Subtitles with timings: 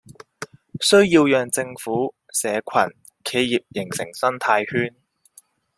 [0.79, 2.61] 需要讓政府、社群、
[3.23, 4.95] 企業形成生態圈